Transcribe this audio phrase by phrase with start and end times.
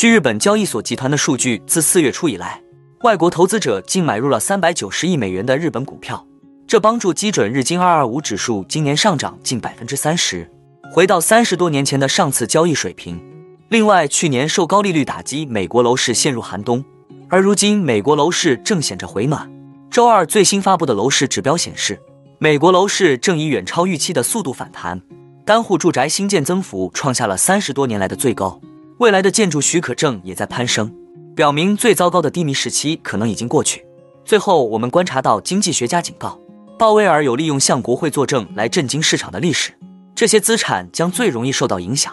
[0.00, 2.58] 据日本交易所集团的数据，自四月初以来，
[3.02, 6.26] 外国投资者净买入了三百九十亿美元的日本股票，
[6.66, 10.50] 这帮助基准日经二二五指数今年上涨近百分之三十，
[10.90, 13.22] 回到三十多年前的上次交易水平。
[13.68, 16.82] 另外，去年受高利率打击，美国楼市陷入寒冬，
[17.28, 19.52] 而如今美国楼市正显着回暖。
[19.90, 22.00] 周二最新发布的楼市指标显示，
[22.38, 25.02] 美国楼市正以远超预期的速度反弹，
[25.44, 28.58] 单户住宅新建增幅创下了三十多年来的最高，
[29.00, 30.94] 未来的建筑许可证也在攀升。
[31.34, 33.82] 表明最糟糕的低迷时期可能已经过去。
[34.26, 36.38] 最后，我们观察到经济学家警告，
[36.78, 39.72] 鲍威尔有利用向国会作证来震惊市场的历史，
[40.14, 42.12] 这些资产将最容易受到影响。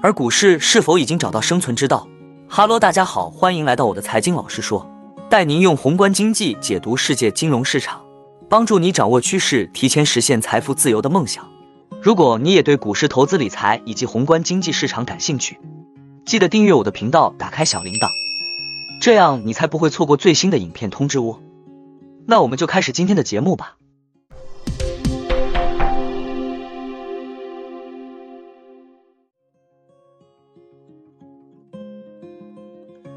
[0.00, 2.06] 而股市是否已经找到生存之道？
[2.48, 4.88] 哈喽，大家好，欢迎来到我的财经老师说，
[5.28, 8.00] 带您用宏观经济解读世界金融市场，
[8.48, 11.44] 帮助你掌握趋势，提前实现财富自由的梦想。
[12.00, 15.58] 如果你也对股市投资理财以及宏观经济市场感兴趣，
[16.28, 18.10] 记得订阅我的频道，打开小铃铛。
[19.00, 21.40] 这样你才不会错过最新的影片通知哦。
[22.26, 23.76] 那我们就开始今天的节目吧。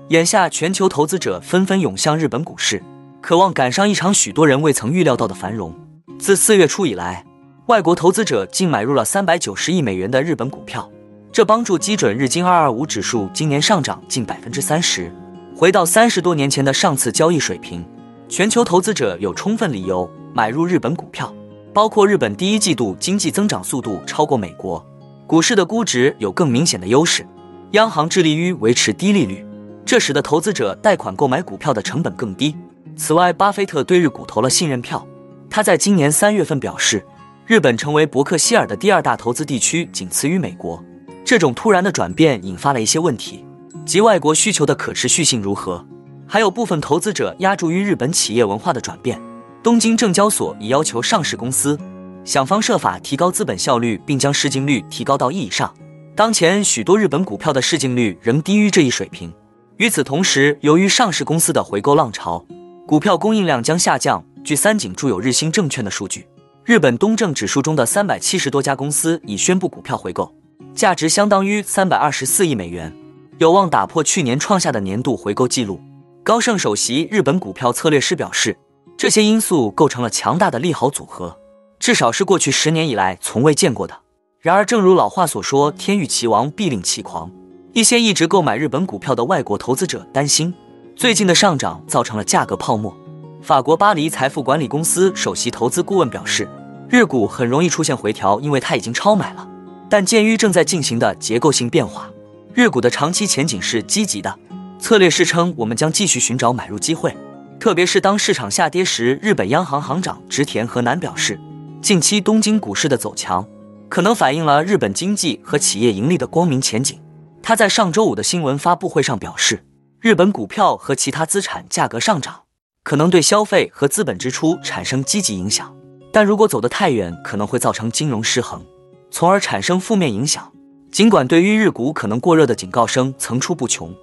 [0.08, 2.81] 眼下，全球投资者纷纷涌向日本股市，
[3.20, 5.75] 渴望赶上一场许多人未曾预料到的繁荣。
[6.18, 7.25] 自四月初以来，
[7.66, 10.90] 外国投资者净买入了三百九十亿美元的日本股票，
[11.34, 15.10] 这帮助基准日经二二五指数今年上涨近百分之三十。
[15.56, 17.86] 回到三十多年前的上次交易水平，
[18.28, 21.34] 全球投资者有充分理由买入日本股票，
[21.74, 24.86] 包括日本第一季度经济增长速度超过美国，
[25.26, 27.26] 股市的估值有更明显的优势，
[27.72, 29.46] 央行致力于维持低利率，
[29.86, 32.54] 这使得投资者贷款购买股票的成本更低。
[32.98, 35.08] 此外，巴菲特对日股投了信任票，
[35.50, 37.06] 他在今年三月份表示，
[37.46, 40.84] 日本成为伯克希尔的第二大投资地区，仅次于美国。
[41.32, 43.46] 这种突然的转变引发了一些问题。
[43.86, 45.86] 及外国需求的可持续性如何？
[46.28, 49.18] 还有部分投资者压注于日本企业文化的转变。
[49.64, 51.80] 东京证交所已要求上市公司
[52.25, 55.74] 想方设法提高资本效率，并将市净率提高到一以上。
[56.18, 59.34] 当前许多日本股票的市净率仍低于这一水平。
[59.78, 62.46] 与此同时，由于上市公司的回购浪潮，
[62.86, 64.22] 股票供应量将下降。
[64.44, 66.28] 据三井住友日兴证券的数据，
[66.66, 70.36] 日本东证指数中的三百七十多家公司已宣布股票回购，
[70.74, 72.94] 价值相当于三百二十四亿美元。
[73.38, 75.82] 有望打破去年创下的年度回购记录。
[76.24, 78.56] 高盛首席日本股票策略师表示，
[78.96, 81.36] 这些因素构成了强大的利好组合，
[81.80, 83.98] 至少是过去十年以来从未见过的。
[84.40, 87.32] 然而，正如老话所说，“天欲其亡，必令其狂”。
[87.74, 90.53] 一些一直购买日本股票的外国投资者担心，
[90.96, 92.96] 最近的上涨造成了价格泡沫。
[93.42, 96.48] 法国巴黎财富管理公司首席投资顾问表示，
[96.90, 99.48] 日股很容易出现回调，因为它已经超买了。
[99.91, 102.09] 但鉴于正在进行的结构性变化。
[102.53, 104.40] 日股的长期前景是积极的，
[104.79, 107.13] 策略师称我们将继续寻找买入机会，
[107.59, 109.19] 特别是当市场下跌时。
[109.22, 111.38] 日本央行行长植田和男表示，
[111.81, 113.46] 近期东京股市的走强
[113.90, 116.97] 可能反映了日本经济和企业盈利的光明前景。
[117.44, 119.66] 他在上周五的新闻发布会上表示，
[120.00, 122.44] 日本股票和其他资产价格上涨
[122.81, 125.75] 可能对消费和资本支出产生积极影响，
[126.13, 128.63] 但如果走得太远，可能会造成金融失衡，
[129.11, 130.51] 从而产生负面影响。
[130.91, 133.94] 尽管对于日股可能过热的警告声层出不穷，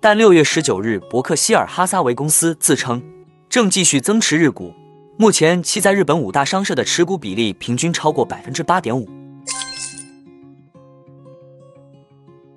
[0.00, 3.02] 但六月十九日，伯克希尔哈撒韦公司自称
[3.50, 4.72] 正继续增持日股，
[5.18, 9.06] 目前其在日本五大商社的持股比例平均超过百分之八点五。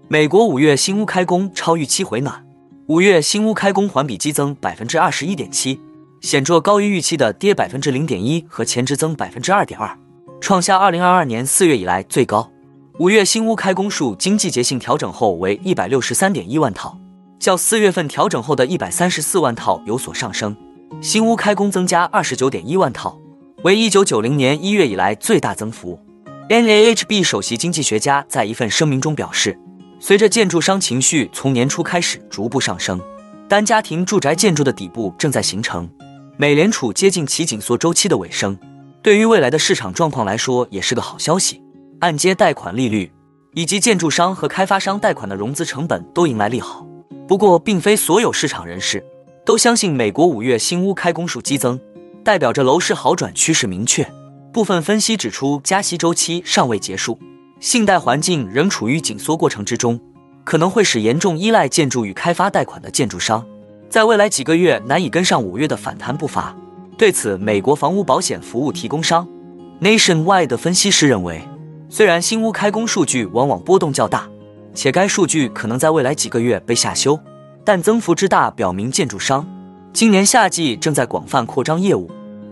[0.08, 2.46] 美国五月新屋开工超预期回暖，
[2.88, 5.80] 五月新屋开工环比激增百分之二十一点七，
[6.22, 9.98] 显著高于预期的跌百分之零点一和前值增百分之二点二，
[10.42, 12.52] 创下二零二二年四月以来最高。
[12.98, 16.98] 五月新屋开工数经季节性调整后为一百六十三点一万套，
[17.40, 20.58] 较四月份调整后的一百三十四万套有所上升。
[21.00, 23.16] 新屋开工增加二十九点一万套，
[23.64, 25.98] 为一九九零年一月以来最大增幅。
[26.50, 29.58] NAHB 首席经济学家在一份声明中表示，
[30.00, 33.00] 随着建筑商情绪从年初开始逐步上升，
[33.48, 35.88] 单家庭住宅建筑的底部正在形成。
[36.36, 38.58] 美联储接近其紧缩周期的尾声，
[39.04, 41.62] 对于未来的市场状况来说也是个好消息。
[42.02, 43.12] 按揭贷款利率
[43.54, 46.86] 以及建筑商和开发商贷款的融资成本都迎来利好。
[47.28, 49.04] 不过，并非所有市场人士
[49.46, 51.80] 都相信美国五月新屋开工数激增
[52.24, 54.08] 代表着楼市好转趋势明确。
[54.54, 57.18] 部分分析指出，加息周期尚未结束，
[57.60, 60.00] 信贷环境仍处于紧缩过程之中，
[60.44, 63.46] 可能会使严重依赖建筑与开发贷款的建筑商
[63.90, 66.56] 在未来几个月难以跟上五月的反弹步伐。
[67.02, 69.28] 对此，美国房屋保险服务提供商
[69.82, 71.42] Nationwide 的分析师认为。
[71.90, 74.30] 虽然新屋开工数据往往波动较大，
[74.76, 77.20] 且该数据可能在未来几个月被下修，
[77.66, 79.44] 但增幅之大表明建筑商
[79.92, 82.08] 今年夏季正在广泛扩张业务。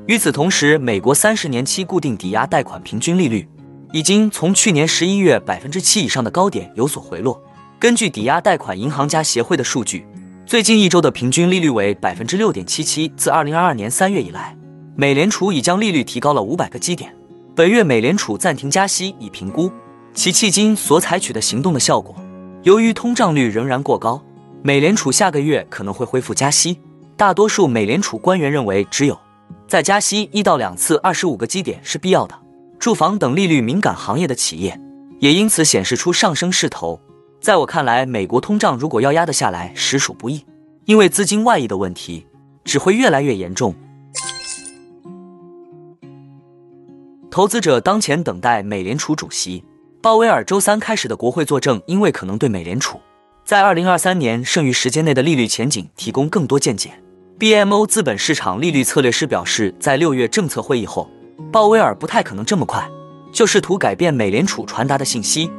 [0.08, 3.48] 与此同时，美国三十年期固定抵押贷款平均利率
[3.94, 7.40] 已经从去年十一月百分之七以上的高点有所回落。
[7.78, 10.08] 根据抵押贷款银行家协会的数据，
[10.50, 13.08] 最近一周的平均利率为百分之六点七七。
[13.16, 14.58] 自二零二二年三月以来，
[14.96, 17.16] 美联储已将利率提高了五百个基点。
[17.56, 19.72] 本月美联储暂停加息，以评估
[20.12, 22.16] 其迄今所采取的行动的效果。
[22.64, 24.20] 由于通胀率仍然过高，
[24.64, 26.80] 美联储下个月可能会恢复加息。
[27.16, 29.16] 大多数美联储官员认为，只有
[29.68, 32.34] 再加息一到两次二十五个基点是必要的。
[32.80, 34.82] 住房等利率敏感行业的企业
[35.20, 37.00] 也因此显示出上升势头。
[37.42, 40.46] 在我看来，美国通胀如果要压得下来，实属不易，
[40.86, 42.28] 因为资金外溢的问题
[42.66, 43.74] 只会越来越严重。
[47.32, 49.64] 投资者当前等待美联储主席
[50.02, 53.00] 鲍威尔周三开始的国会作证，因为可能对美联储
[53.46, 56.92] 在二零二三年剩余时间内的利率前景提供更多见解。
[57.40, 61.10] BMO 资本市场利率策略师表示，在六月政策会议后，
[61.54, 62.86] 鲍威尔不太可能这么快
[63.32, 65.50] 就试图改变美联储传达的信息。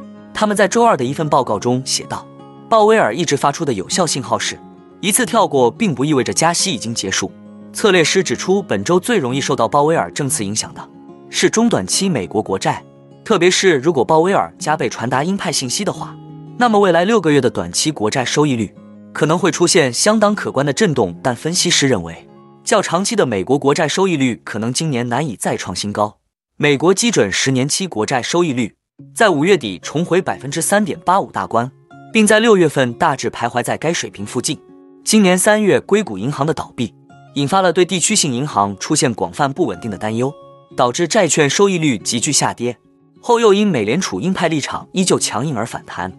[0.41, 2.27] 他们在周二的一份报告中写道
[2.67, 4.59] ：“鲍威尔一直发出的有效信号是，
[5.03, 7.31] 一次跳过并不意味着加息已经结束。”
[7.75, 10.89] 策略师指出，本周最容易受到鲍威尔政策影响的
[11.29, 12.83] 是中短期美国国债，
[13.23, 16.17] 特别是如果鲍威尔加倍传达鹰派信息的话，
[16.57, 18.75] 那么未来六个月的短期国债收益率
[19.13, 21.15] 可能会出现相当可观的震动。
[21.23, 22.27] 但分析师认为，
[22.65, 26.17] 较长期的美国国债收益率可能今年难以再创新高。
[26.57, 28.80] 美国基准十年期国债收益率。
[29.15, 31.71] 在五月底重回百分之三点八五大关，
[32.13, 34.59] 并在六月份大致徘徊在该水平附近。
[35.05, 36.95] 今年三月硅谷银行的倒闭，
[37.35, 40.33] 引发了对地区性银行出现广泛不稳定的担忧，
[40.77, 42.77] 导致债券收益率急剧下跌。
[43.21, 46.13] 后又因美联储鹰派立场依旧强硬而反弹。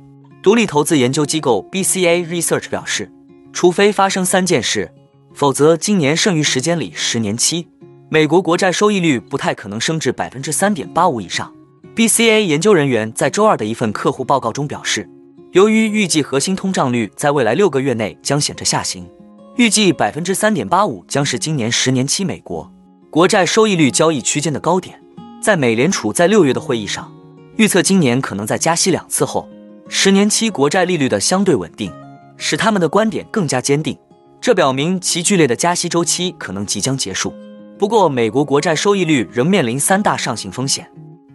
[0.43, 3.11] 独立投资研究机构 BCA Research 表示，
[3.53, 4.91] 除非发生三件事，
[5.33, 7.67] 否则今年剩余时间里，十年期
[8.09, 11.51] 美国国债收益率不太可能升至百分之三点八五以上。
[11.93, 15.09] BCA 研究人员在周二的一份客户报告中表示，
[15.51, 19.05] 由于预计核心通胀率在未来六个月内将显着下行，
[19.57, 22.71] 预计百分之三点八五将是今年十年期美国
[23.09, 24.97] 国债收益率交易区间的高点。
[25.41, 27.11] 在美联储在六月的会议上
[27.57, 29.49] 预测今年可能在加息两次后，
[29.89, 31.91] 十年期国债利率的相对稳定
[32.37, 33.97] 使他们的观点更加坚定。
[34.39, 37.33] 这表明其剧烈的加息周期可能即将结束。
[37.77, 40.89] 不过，美国国债收益率仍面临三大上行风险。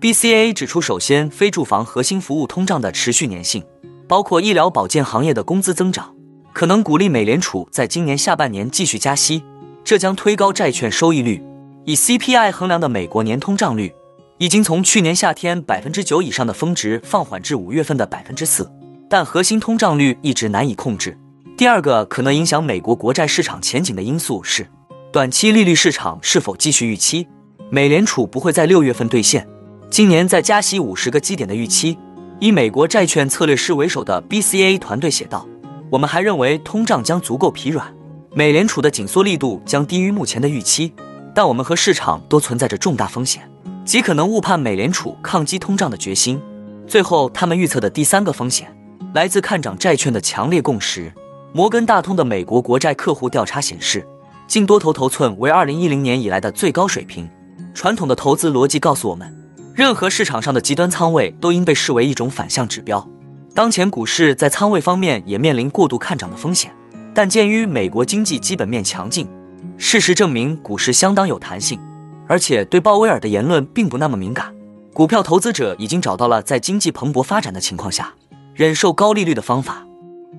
[0.06, 3.64] BCA 指出，首先，非住房核心服务通胀的持续粘性，
[4.06, 6.14] 包括医疗保健行业的工资增长，
[6.53, 9.43] 可能鼓励美联储在今年下半年继续加息，
[9.82, 11.43] 这将推高债券收益率。
[11.87, 13.93] 以 CPI 衡量的美国年通胀率
[14.38, 18.70] 已经从去年夏天百分之九以上的峰值放缓至五月份的百分之四，
[19.11, 21.19] 但核心通胀率一直难以控制。
[21.56, 24.69] 第二个可能影响美国国债市场前景的因素是，
[25.12, 27.26] 短期利率市场是否继续预期
[27.70, 29.44] 美联储不会在六月份兑现。
[29.88, 31.97] 今年再加息五十个基点的预期，
[32.41, 35.47] 以美国债券策略师为首的 BCA 团队写道
[35.91, 37.87] ：“我们还认为通胀将足够疲软，
[38.35, 40.93] 美联储的紧缩力度将低于目前的预期，
[41.35, 43.49] 但我们和市场都存在着重大风险，
[43.85, 46.41] 极可能误判美联储抗击通胀的决心。”
[46.87, 48.77] 最后，他们预测的第三个风险
[49.15, 51.12] 来自看涨债券的强烈共识。
[51.53, 54.07] 摩根大通的美国国债客户调查显示，
[54.47, 57.28] 净多头头寸为二零一零年以来的最高水平。
[57.73, 59.36] 传统的投资逻辑告诉我们。
[59.76, 63.06] 任何市场上的极端仓位都应被视为一种反向指标。
[63.54, 66.75] 当前股市在仓位方面也面临过度看涨的风险，
[67.12, 69.28] 但鉴于美国经济基本面强劲，
[69.76, 71.78] 事实证明股市相当有弹性，
[72.26, 74.50] 而且对鲍威尔的言论并不那么敏感。
[74.95, 78.14] 股票投资者已经找到了在经济蓬勃发展的情况下
[78.54, 79.87] 忍受高利率的方法。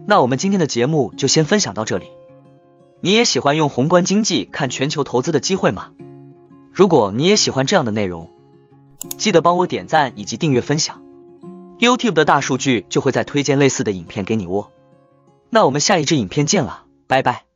[0.08, 2.08] 那我们今天的节目就先分享到这里。
[3.02, 5.90] 你也喜欢用宏观经济看全球投资的机会吗？
[6.74, 8.32] 如果你也喜欢这样的内容，
[9.18, 11.02] 记得帮我点赞以及订阅分享
[11.80, 14.72] ，YouTube 的大数据就会再推荐类似的影片给你哦。
[15.50, 17.47] 那我们下一支影片见了，拜拜。